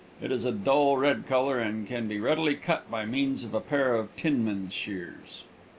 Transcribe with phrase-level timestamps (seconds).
[0.19, 3.61] It is a dull red color, and can be readily cut by means of a
[3.61, 5.43] pair of tinman's shears.